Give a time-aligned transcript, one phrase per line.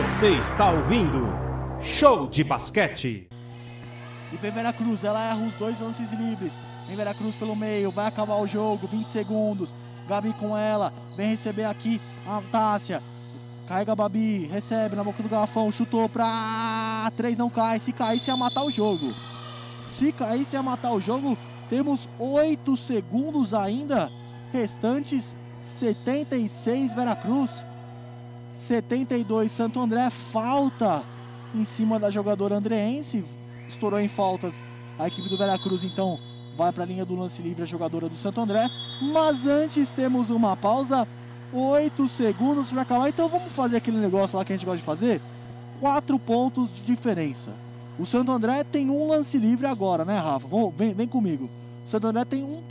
[0.00, 1.28] Você está ouvindo
[1.82, 3.28] Show de Basquete.
[4.32, 6.58] E vem Veracruz, ela erra os dois lances livres.
[6.86, 9.74] Vem Veracruz pelo meio, vai acabar o jogo, 20 segundos.
[10.08, 13.02] Gabi com ela, vem receber aqui a Tássia.
[13.68, 17.12] Carrega a Babi, recebe na boca do garrafão, chutou pra.
[17.14, 17.78] Três não cai.
[17.78, 19.12] Se caísse ia matar o jogo.
[19.82, 21.36] Se caísse ia matar o jogo.
[21.68, 24.10] Temos 8 segundos ainda.
[24.50, 27.66] Restantes 76 Veracruz.
[28.60, 30.10] 72 Santo André.
[30.10, 31.02] Falta
[31.54, 33.24] em cima da jogadora andreense.
[33.66, 34.64] Estourou em faltas
[34.98, 36.18] a equipe do Veracruz, então
[36.56, 38.68] vai para a linha do lance livre a jogadora do Santo André.
[39.00, 41.08] Mas antes temos uma pausa.
[41.52, 43.08] 8 segundos para acabar.
[43.08, 45.20] Então vamos fazer aquele negócio lá que a gente gosta de fazer?
[45.80, 47.50] 4 pontos de diferença.
[47.98, 50.46] O Santo André tem um lance livre agora, né, Rafa?
[50.76, 51.50] Vem, vem comigo.
[51.82, 52.62] O Santo André tem um,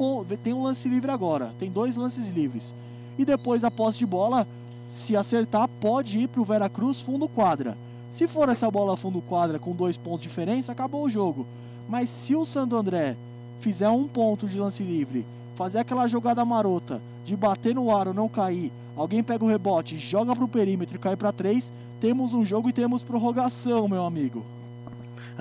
[0.44, 1.52] tem um lance livre agora.
[1.60, 2.74] Tem dois lances livres.
[3.18, 4.48] E depois a posse de bola,
[4.90, 7.78] se acertar, pode ir para o Veracruz fundo quadra.
[8.10, 11.46] Se for essa bola fundo quadra com dois pontos de diferença, acabou o jogo.
[11.88, 13.16] Mas se o Santo André
[13.62, 15.24] fizer um ponto de lance livre,
[15.56, 20.36] fazer aquela jogada marota de bater no aro, não cair, alguém pega o rebote, joga
[20.36, 24.44] para o perímetro e cai para três, temos um jogo e temos prorrogação, meu amigo.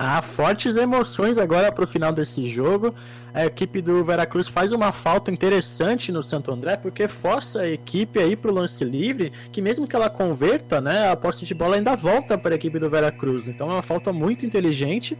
[0.01, 2.95] Ah, fortes emoções agora para o final desse jogo.
[3.33, 8.17] A equipe do Veracruz faz uma falta interessante no Santo André, porque força a equipe
[8.17, 11.75] aí para o lance livre, que mesmo que ela converta, né, a posse de bola
[11.75, 13.49] ainda volta para a equipe do Veracruz.
[13.49, 15.17] Então é uma falta muito inteligente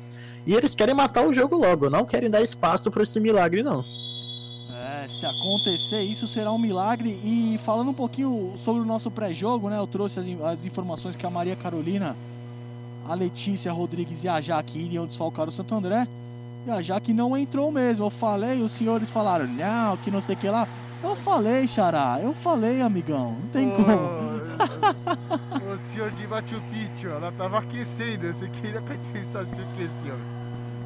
[0.48, 3.84] e eles querem matar o jogo logo, não querem dar espaço para esse milagre não.
[4.72, 7.20] É, se acontecer isso será um milagre.
[7.22, 11.26] E falando um pouquinho sobre o nosso pré-jogo, né, eu trouxe as, as informações que
[11.26, 12.16] a Maria Carolina
[13.10, 16.08] a Letícia Rodrigues e a Jaque iriam desfalcar o Santo André.
[16.68, 18.06] E a Jaque não entrou mesmo.
[18.06, 20.68] Eu falei, os senhores falaram, não, que não sei o que lá.
[21.04, 23.36] Eu falei, Xará, eu falei, amigão.
[23.42, 23.90] Não tem oh, como.
[25.74, 28.32] o senhor de Machu Picchu, ela tava aquecendo.
[28.32, 30.16] Você queria que a gente aqueceu.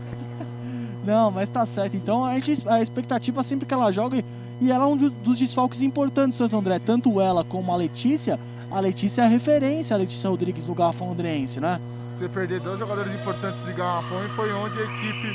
[1.04, 1.98] Não, mas tá certo.
[1.98, 4.24] Então a, gente, a expectativa é sempre que ela joga.
[4.62, 6.80] E ela é um dos desfalques importantes do Santo André.
[6.80, 8.40] Tanto ela como a Letícia.
[8.74, 11.80] A Letícia é a referência, a Letícia Rodrigues no garrafão andrense, né?
[12.24, 15.28] você perder dois jogadores importantes de garrafão e foi onde a equipe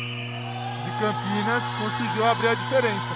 [0.84, 3.15] de Campinas conseguiu abrir a diferença.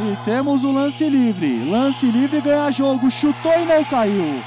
[0.00, 1.70] E temos o lance livre.
[1.70, 3.10] Lance livre ganha jogo.
[3.10, 4.42] Chutou e não caiu.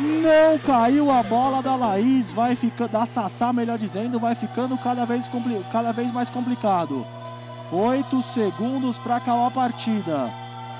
[0.00, 2.30] Não caiu a bola da Laís.
[2.30, 2.90] Vai ficando.
[2.90, 7.06] Da Sassá, melhor dizendo, vai ficando cada vez, compli, cada vez mais complicado.
[7.70, 10.32] Oito segundos para acabar a partida.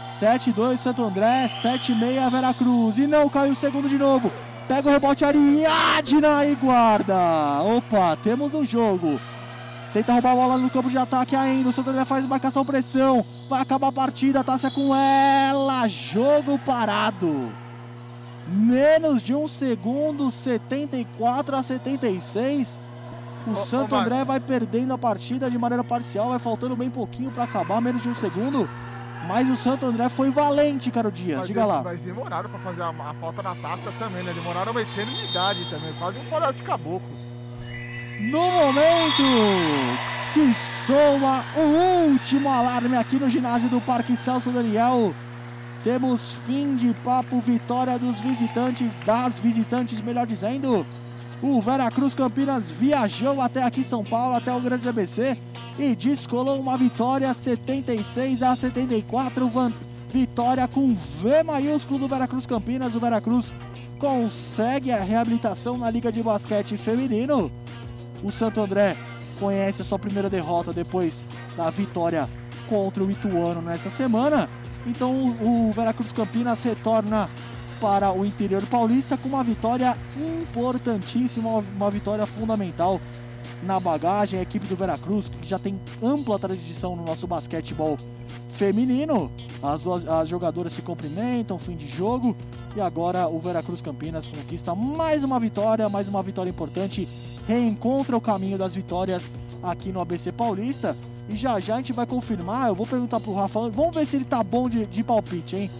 [0.03, 2.99] 7-2 Santo André, 7-6 Veracruz.
[2.99, 4.31] E não caiu o segundo de novo.
[4.67, 7.63] Pega o rebote Ariadna e guarda.
[7.63, 9.21] Opa, temos um jogo.
[9.93, 11.69] Tenta roubar a bola no campo de ataque ainda.
[11.69, 13.25] O Santander faz marcação pressão.
[13.49, 14.45] Vai acabar a partida.
[14.45, 15.89] Tássia com ela.
[15.89, 17.53] Jogo parado.
[18.47, 20.31] Menos de um segundo.
[20.31, 22.79] 74 a 76.
[23.49, 26.29] O Santo André vai perdendo a partida de maneira parcial.
[26.29, 27.81] Vai faltando bem pouquinho para acabar.
[27.81, 28.69] Menos de um segundo.
[29.27, 31.39] Mas o Santo André foi valente, Caro Dias.
[31.39, 31.83] Mas Diga lá.
[31.83, 34.33] Mas demoraram para fazer a, a, falta na taça também, né?
[34.33, 35.93] Demoraram uma eternidade também.
[35.95, 37.11] Quase um floresta de caboclo.
[38.21, 39.23] No momento
[40.33, 45.15] que soa o último alarme aqui no ginásio do Parque Celso Daniel.
[45.83, 50.87] Temos fim de papo, vitória dos visitantes, das visitantes, melhor dizendo.
[51.43, 55.39] O Veracruz Campinas viajou até aqui São Paulo, até o Grande ABC
[55.79, 59.51] e descolou uma vitória 76 a 74.
[60.13, 62.95] Vitória com V maiúsculo do Veracruz Campinas.
[62.95, 63.55] O Veracruz
[63.99, 67.51] consegue a reabilitação na Liga de Basquete Feminino.
[68.23, 68.95] O Santo André
[69.39, 71.25] conhece a sua primeira derrota depois
[71.57, 72.29] da vitória
[72.69, 74.47] contra o Ituano nessa semana.
[74.87, 77.31] Então o Veracruz Campinas retorna
[77.81, 83.01] para o interior paulista com uma vitória importantíssima, uma vitória fundamental
[83.63, 84.39] na bagagem.
[84.39, 87.97] A equipe do Veracruz, que já tem ampla tradição no nosso basquetebol
[88.53, 89.31] feminino,
[89.63, 92.37] as, duas, as jogadoras se cumprimentam, fim de jogo.
[92.77, 97.09] E agora o Veracruz Campinas conquista mais uma vitória, mais uma vitória importante.
[97.49, 99.31] Reencontra o caminho das vitórias
[99.63, 100.97] aqui no ABC Paulista.
[101.29, 102.69] E já já a gente vai confirmar.
[102.69, 103.71] Eu vou perguntar pro Rafa.
[103.71, 105.71] Vamos ver se ele tá bom de, de palpite, hein?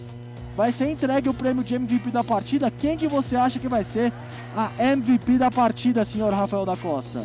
[0.55, 2.71] Vai ser entregue o prêmio de MVP da partida.
[2.71, 4.11] Quem que você acha que vai ser
[4.55, 7.23] a MVP da partida, senhor Rafael da Costa?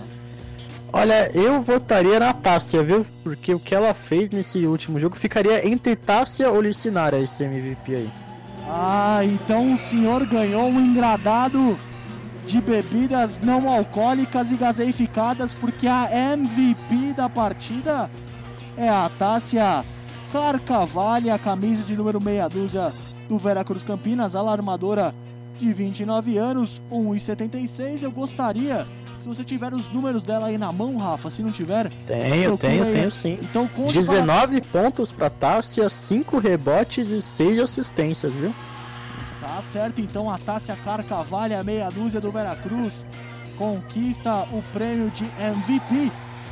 [0.92, 3.04] Olha, eu votaria na Tássia, viu?
[3.22, 7.94] Porque o que ela fez nesse último jogo ficaria entre Tássia ou Licinara esse MVP
[7.94, 8.10] aí.
[8.68, 11.78] Ah, então o senhor ganhou um engradado
[12.46, 18.08] de bebidas não alcoólicas e gaseificadas, porque a MVP da partida
[18.76, 19.84] é a Tássia
[20.32, 22.92] Carcavalha, camisa de número meia dúzia
[23.28, 25.14] do Veracruz Campinas, alarmadora
[25.58, 28.02] de 29 anos, 1,76.
[28.02, 28.86] Eu gostaria,
[29.18, 31.90] se você tiver os números dela aí na mão, Rafa, se não tiver.
[32.06, 32.92] Tenho, tenho, aí.
[32.92, 33.38] tenho sim.
[33.42, 34.82] Então, 19 para...
[34.82, 38.54] pontos para Tássia, 5 rebotes e 6 assistências, viu?
[39.40, 43.06] Tá certo, então a Tássia Carcavalha, meia dúzia do Veracruz,
[43.56, 46.10] conquista o prêmio de MVP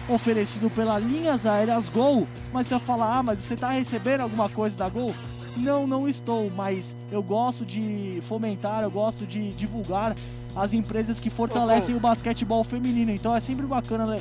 [0.09, 2.27] oferecido pela Linhas Aéreas Gol.
[2.53, 5.15] Mas você fala, ah, mas você está recebendo alguma coisa da Gol?
[5.57, 10.17] Não, não estou, mas eu gosto de fomentar, eu gosto de divulgar
[10.57, 13.11] as empresas que fortalecem o basquetebol feminino.
[13.11, 14.17] Então é sempre bacana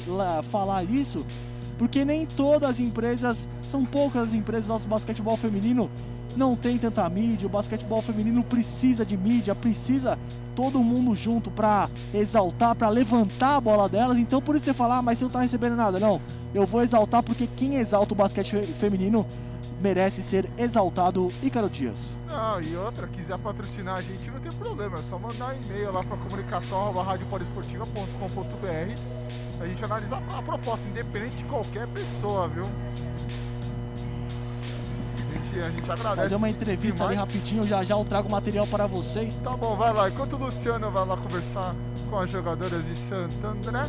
[0.51, 1.25] falar isso,
[1.77, 5.89] porque nem todas as empresas, são poucas as empresas do nosso basquetebol feminino
[6.35, 10.17] não tem tanta mídia, o basquetebol feminino precisa de mídia, precisa
[10.55, 14.17] todo mundo junto para exaltar, para levantar a bola delas.
[14.17, 15.99] Então por isso você fala, ah, mas você não tá recebendo nada.
[15.99, 16.21] Não,
[16.53, 19.25] eu vou exaltar porque quem exalta o basquete feminino
[19.83, 22.17] merece ser exaltado Ícaro Dias.
[22.29, 26.03] Ah, e outra, quiser patrocinar a gente, não tem problema, é só mandar e-mail lá
[26.03, 29.23] para comunicação radiopoliesportiva.com.br
[29.63, 32.65] a gente analisa a proposta, independente de qualquer pessoa, viu?
[35.15, 36.21] A gente, a gente agradece.
[36.21, 37.19] Fazer uma entrevista demais.
[37.19, 39.33] ali rapidinho, já já eu trago material para vocês.
[39.43, 40.09] Tá bom, vai lá.
[40.09, 41.73] Enquanto o Luciano vai lá conversar
[42.09, 43.85] com as jogadoras de Santo André,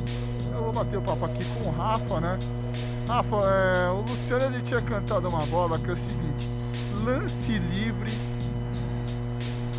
[0.52, 2.38] eu vou bater o papo aqui com o Rafa, né?
[3.06, 6.48] Rafa, é, o Luciano ele tinha cantado uma bola que é o seguinte:
[7.04, 8.10] lance livre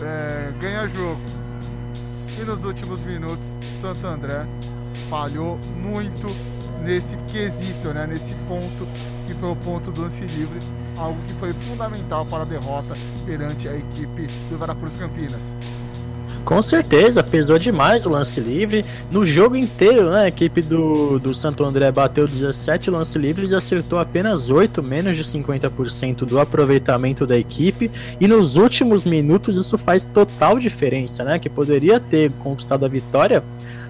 [0.01, 1.21] é, ganha jogo.
[2.39, 3.47] E nos últimos minutos,
[3.81, 4.45] Santo André
[5.09, 6.27] falhou muito
[6.83, 8.05] nesse quesito, né?
[8.05, 8.87] Nesse ponto
[9.25, 10.59] que foi o ponto do lance livre,
[10.97, 12.93] algo que foi fundamental para a derrota
[13.25, 15.53] perante a equipe do Veracruz Campinas.
[16.45, 18.85] Com certeza, pesou demais o lance livre.
[19.09, 23.55] No jogo inteiro, né, a equipe do, do Santo André bateu 17 lances livres e
[23.55, 27.89] acertou apenas 8, menos de 50% do aproveitamento da equipe.
[28.21, 31.39] E nos últimos minutos isso faz total diferença, né?
[31.39, 33.43] Que poderia ter conquistado a vitória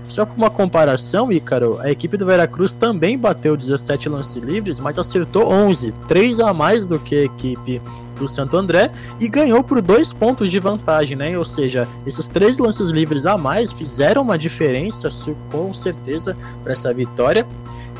[0.07, 4.97] só por uma comparação, Ícaro, a equipe do Veracruz também bateu 17 lances livres, mas
[4.97, 7.81] acertou 11, 3 a mais do que a equipe
[8.15, 11.37] do Santo André e ganhou por dois pontos de vantagem, né?
[11.37, 15.09] Ou seja, esses três lances livres a mais fizeram uma diferença,
[15.51, 17.45] com certeza, para essa vitória.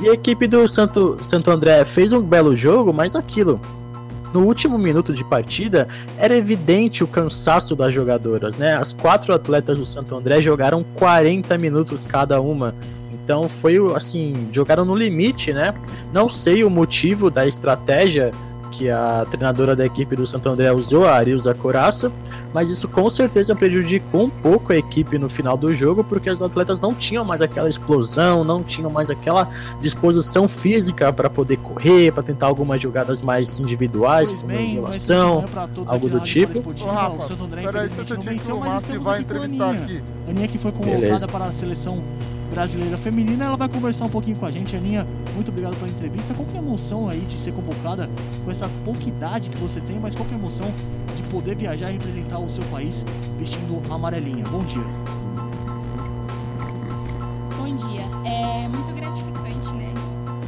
[0.02, 3.60] E a equipe do Santo, Santo André fez um belo jogo, mas aquilo,
[4.34, 8.76] no último minuto de partida, era evidente o cansaço das jogadoras, né?
[8.76, 12.76] As quatro atletas do Santo André jogaram 40 minutos cada uma.
[13.14, 15.74] Então foi assim, jogaram no limite, né?
[16.14, 18.32] Não sei o motivo da estratégia
[18.78, 22.12] que a treinadora da equipe do Santo André usou, a Arilza Coraça,
[22.54, 26.42] mas isso com certeza prejudicou um pouco a equipe no final do jogo, porque os
[26.42, 29.50] atletas não tinham mais aquela explosão, não tinham mais aquela
[29.82, 35.46] disposição física para poder correr, para tentar algumas jogadas mais individuais, como bem, isolação,
[35.86, 36.60] algo do tipo.
[36.60, 37.88] Ô, Rafa, peraí,
[38.22, 40.02] venceu, mas estamos vai entrevistar aqui.
[40.28, 41.28] Aninha que foi convocada Beleza.
[41.28, 42.02] para a seleção
[42.50, 44.76] brasileira feminina, ela vai conversar um pouquinho com a gente.
[44.76, 46.34] Aninha, muito obrigado pela entrevista.
[46.34, 48.10] Qual que é a emoção aí de ser convocada
[48.44, 50.68] com essa pouca idade que você tem, mas qual que é a emoção
[51.16, 53.04] de poder viajar e representar o seu país
[53.38, 54.44] vestindo amarelinha?
[54.46, 54.84] Bom dia.
[57.58, 58.04] Bom dia.
[58.26, 59.94] É muito gratificante, né?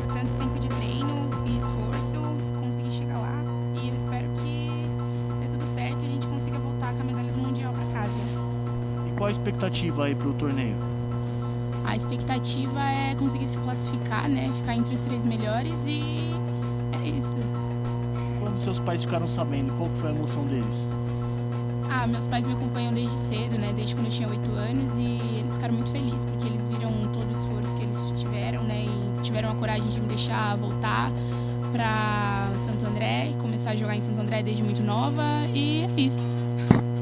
[0.06, 3.34] Por tanto tempo de treino e esforço, conseguir chegar lá.
[3.82, 4.86] E eu espero que
[5.40, 8.14] dê tudo certo e a gente consiga voltar com a medalha do Mundial para casa.
[9.08, 10.76] E qual a expectativa aí pro torneio?
[11.88, 14.52] A expectativa é conseguir se classificar, né?
[14.58, 16.32] Ficar entre os três melhores e
[17.02, 17.38] é isso.
[18.42, 20.86] Quando seus pais ficaram sabendo, qual foi a emoção deles?
[21.90, 23.72] Ah, meus pais me acompanham desde cedo, né?
[23.74, 27.30] Desde quando eu tinha oito anos e eles ficaram muito felizes porque eles viram todo
[27.30, 28.86] o esforço que eles tiveram, né?
[28.86, 31.10] E tiveram a coragem de me deixar voltar
[31.72, 36.02] para Santo André e começar a jogar em Santo André desde muito nova e é
[36.02, 36.22] isso.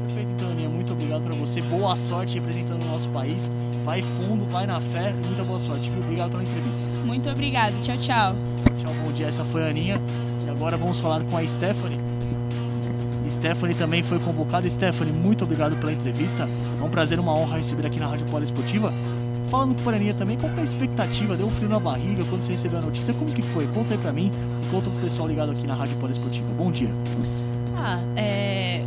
[0.06, 0.68] Perfeito, então, Aninha.
[0.68, 1.60] Muito obrigado para você.
[1.60, 3.50] Boa sorte representando o nosso país.
[3.86, 5.12] Vai fundo, vai na fé.
[5.12, 5.88] Muita boa sorte.
[5.88, 6.02] Viu?
[6.02, 6.80] Obrigado pela entrevista.
[7.04, 7.72] Muito obrigado.
[7.84, 8.34] Tchau, tchau.
[8.78, 9.28] Tchau, bom dia.
[9.28, 10.00] Essa foi a Aninha.
[10.44, 12.00] E agora vamos falar com a Stephanie.
[13.30, 14.68] Stephanie também foi convocada.
[14.68, 16.48] Stephanie, muito obrigado pela entrevista.
[16.80, 18.92] É um prazer, uma honra receber aqui na Rádio Esportiva.
[19.52, 21.36] Falando com a Aninha também, qual é a expectativa?
[21.36, 23.14] Deu um frio na barriga quando você recebeu a notícia?
[23.14, 23.68] Como que foi?
[23.68, 24.32] Conta aí pra mim
[24.64, 26.48] e conta pro pessoal ligado aqui na Rádio Esportiva.
[26.58, 26.90] Bom dia.
[27.76, 28.82] Ah, é...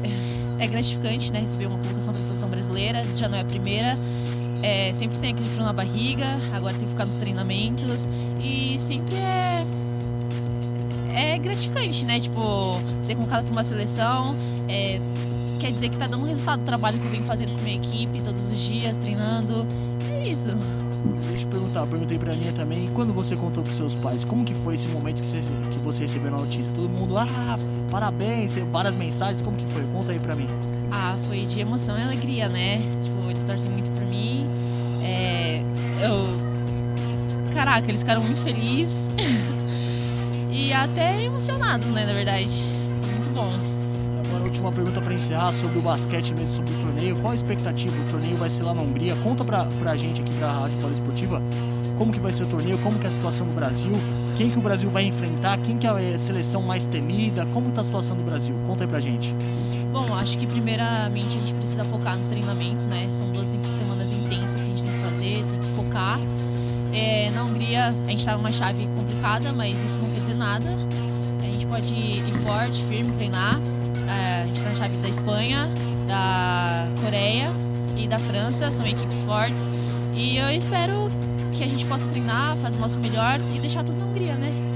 [0.59, 1.39] é gratificante, né?
[1.39, 3.05] Receber uma convocação para a seleção brasileira.
[3.15, 3.97] Já não é a primeira.
[4.61, 8.07] É, sempre tem aquele frio na barriga, agora tem que ficar nos treinamentos.
[8.41, 9.65] E sempre é.
[11.13, 12.19] É gratificante, né?
[12.19, 14.35] Tipo, ser convocado para uma seleção.
[14.67, 14.99] É,
[15.59, 18.21] quer dizer que tá dando resultado do trabalho que eu venho fazendo com minha equipe
[18.21, 19.65] todos os dias, treinando.
[20.11, 20.55] É isso.
[21.27, 24.43] Deixa eu perguntar, eu perguntei pra Aninha também, quando você contou pros seus pais, como
[24.43, 26.71] que foi esse momento que você, que você recebeu a notícia?
[26.75, 27.57] Todo mundo, ah,
[27.89, 29.83] parabéns, várias mensagens, como que foi?
[29.93, 30.47] Conta aí pra mim.
[30.91, 32.81] Ah, foi de emoção e alegria, né?
[33.29, 34.45] Eles torcem muito por mim.
[35.03, 35.61] É,
[36.01, 36.49] eu.
[37.53, 39.09] Caraca, eles ficaram muito felizes.
[40.51, 42.47] e até emocionados, né, na verdade.
[42.47, 43.51] Muito bom.
[44.25, 47.15] Agora, última pergunta para encerrar sobre o basquete mesmo, sobre o torneio.
[47.17, 47.95] Qual a expectativa?
[47.95, 49.15] O torneio vai ser lá na Hungria.
[49.23, 51.41] Conta pra, pra gente aqui, pra Rádio Esportiva,
[51.99, 53.91] como que vai ser o torneio, como que é a situação do Brasil,
[54.37, 57.81] quem que o Brasil vai enfrentar, quem que é a seleção mais temida, como tá
[57.81, 58.55] a situação do Brasil?
[58.65, 59.35] Conta aí pra gente.
[59.91, 63.09] Bom, acho que primeiramente a gente precisa focar nos treinamentos, né?
[63.13, 66.19] São duas semanas intensas que a gente tem que fazer, tem que focar.
[66.93, 70.69] É, na Hungria a gente tá numa chave complicada, mas isso não quer dizer nada.
[71.41, 73.59] A gente pode ir forte, firme, treinar.
[74.07, 75.69] É, a gente tá na chave da Espanha,
[76.07, 77.49] da Coreia
[77.97, 79.69] e da França, são equipes fortes.
[80.13, 81.11] E eu espero
[81.51, 84.68] que a gente possa treinar, fazer o nosso melhor e deixar tudo na Hungria, né?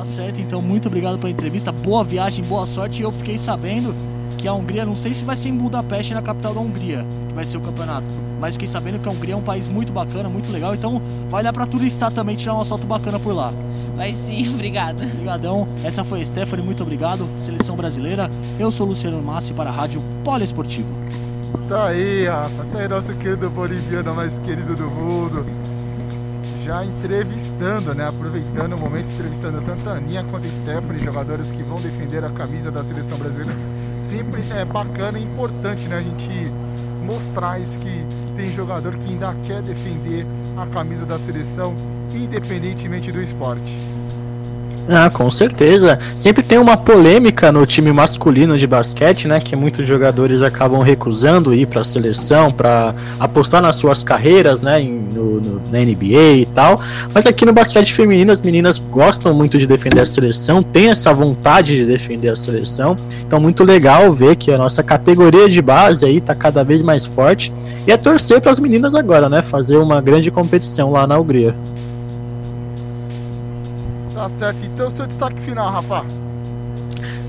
[0.00, 3.02] Tá certo, então muito obrigado pela entrevista, boa viagem, boa sorte.
[3.02, 3.94] Eu fiquei sabendo
[4.38, 7.34] que a Hungria, não sei se vai ser em Budapeste, na capital da Hungria, que
[7.34, 8.06] vai ser o campeonato,
[8.40, 11.42] mas fiquei sabendo que a Hungria é um país muito bacana, muito legal, então vai
[11.42, 13.52] dar pra turistar também, tirar uma foto bacana por lá.
[13.94, 15.04] Vai sim, obrigada.
[15.04, 15.68] Obrigadão.
[15.84, 17.28] Essa foi a Stephanie, muito obrigado.
[17.36, 18.30] Seleção brasileira.
[18.58, 20.94] Eu sou o Luciano Massi para a Rádio Poliesportivo.
[21.68, 22.64] Tá aí, Rafa.
[22.72, 25.69] Tá aí nosso querido boliviano mais querido do mundo
[26.70, 28.06] já entrevistando, né?
[28.06, 32.30] Aproveitando o momento, entrevistando tanto a Aninha quanto a Stephanie, jogadores que vão defender a
[32.30, 33.52] camisa da seleção brasileira.
[33.98, 35.96] Sempre é bacana e importante, né?
[35.96, 36.30] A gente
[37.04, 38.04] mostrar isso que
[38.36, 40.24] tem jogador que ainda quer defender
[40.56, 41.74] a camisa da seleção,
[42.14, 43.89] independentemente do esporte.
[44.92, 46.00] Ah, com certeza.
[46.16, 49.38] Sempre tem uma polêmica no time masculino de basquete, né?
[49.38, 54.80] Que muitos jogadores acabam recusando ir para a seleção, para apostar nas suas carreiras, né?
[54.80, 56.80] No, no, na NBA e tal.
[57.14, 61.14] Mas aqui no basquete feminino, as meninas gostam muito de defender a seleção, têm essa
[61.14, 62.96] vontade de defender a seleção.
[63.24, 67.06] Então, muito legal ver que a nossa categoria de base aí tá cada vez mais
[67.06, 67.52] forte.
[67.86, 69.40] E é torcer para as meninas agora, né?
[69.40, 71.54] Fazer uma grande competição lá na Hungria.
[74.20, 74.58] Tá certo.
[74.62, 76.04] Então, seu destaque final, Rafa.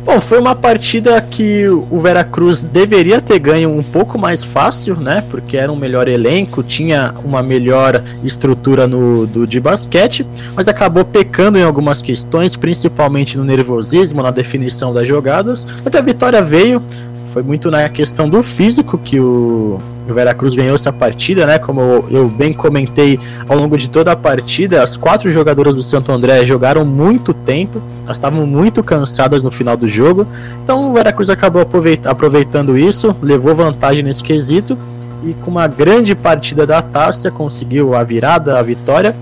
[0.03, 5.23] Bom, foi uma partida que o Veracruz deveria ter ganho um pouco mais fácil, né?
[5.29, 11.05] Porque era um melhor elenco, tinha uma melhor estrutura no do, de basquete, mas acabou
[11.05, 15.65] pecando em algumas questões, principalmente no nervosismo, na definição das jogadas.
[15.85, 16.83] Até a vitória veio,
[17.27, 21.59] foi muito na questão do físico que o, o Veracruz ganhou essa partida, né?
[21.59, 26.11] Como eu bem comentei ao longo de toda a partida, as quatro jogadoras do Santo
[26.11, 30.27] André jogaram muito tempo, elas estavam muito cansadas no final do jogo.
[30.63, 34.77] Então o Veracruz acabou aproveitando isso, levou vantagem nesse quesito
[35.23, 39.15] e com uma grande partida da taça conseguiu a virada, a vitória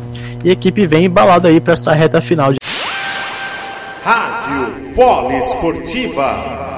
[0.43, 2.53] e a equipe vem embalada aí para essa reta final.
[2.53, 2.59] De...
[4.01, 6.68] Rádio Poliesportiva.